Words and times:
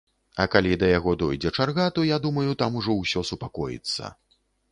А 0.43 0.45
калі 0.53 0.77
да 0.83 0.87
яго 0.99 1.11
дойдзе 1.23 1.51
чарга, 1.57 1.85
то, 1.99 2.07
я 2.09 2.17
думаю, 2.25 2.47
там 2.63 2.81
ужо 2.81 2.97
ўсё 3.01 3.25
супакоіцца. 3.33 4.13